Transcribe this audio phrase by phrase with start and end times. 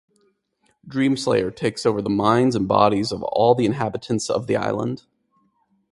[0.87, 5.03] Dreamslayer takes over the minds and bodies of all the inhabitants of the island.